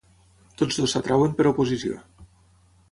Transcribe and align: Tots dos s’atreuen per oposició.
Tots 0.61 0.79
dos 0.79 0.95
s’atreuen 0.95 1.37
per 1.41 1.49
oposició. 1.53 2.03